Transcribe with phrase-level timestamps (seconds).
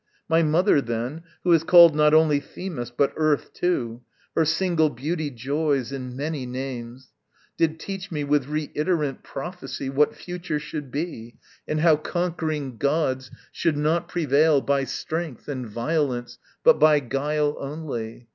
[0.27, 4.01] My mother, then, Who is called not only Themis but Earth too,
[4.35, 7.11] (Her single beauty joys in many names)
[7.55, 11.35] Did teach me with reiterant prophecy What future should be,
[11.67, 18.27] and how conquering gods Should not prevail by strength and violence But by guile only.